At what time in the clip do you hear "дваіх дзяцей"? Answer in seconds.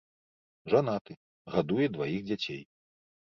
1.97-2.61